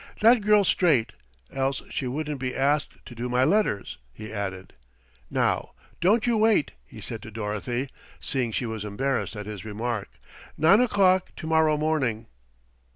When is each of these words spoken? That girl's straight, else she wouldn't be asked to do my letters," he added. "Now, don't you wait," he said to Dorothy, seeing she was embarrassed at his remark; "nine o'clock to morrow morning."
That 0.21 0.41
girl's 0.41 0.67
straight, 0.67 1.13
else 1.53 1.83
she 1.91 2.07
wouldn't 2.07 2.39
be 2.39 2.55
asked 2.55 2.93
to 3.05 3.13
do 3.13 3.29
my 3.29 3.43
letters," 3.43 3.99
he 4.11 4.33
added. 4.33 4.73
"Now, 5.29 5.73
don't 5.99 6.25
you 6.25 6.37
wait," 6.39 6.71
he 6.87 6.99
said 6.99 7.21
to 7.21 7.29
Dorothy, 7.29 7.87
seeing 8.19 8.51
she 8.51 8.65
was 8.65 8.83
embarrassed 8.83 9.35
at 9.35 9.45
his 9.45 9.63
remark; 9.63 10.09
"nine 10.57 10.81
o'clock 10.81 11.29
to 11.35 11.45
morrow 11.45 11.77
morning." 11.77 12.25